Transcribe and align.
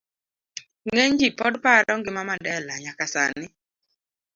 C. 0.55 0.87
Ng'eny 0.87 1.13
ji 1.19 1.27
pod 1.39 1.53
paro 1.63 1.93
ngima 1.99 2.21
Mandela 2.29 2.73
nyaka 2.83 3.05
sani 3.13 3.45